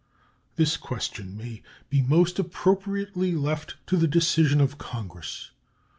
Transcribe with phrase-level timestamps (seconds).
[0.55, 5.51] This question may be most appropriately left to the decision of Congress.